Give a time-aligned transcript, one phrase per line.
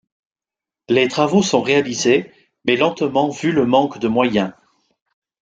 [0.89, 2.31] Les travaux sont réalisés,
[2.65, 4.51] mais lentement vu le manque de moyens.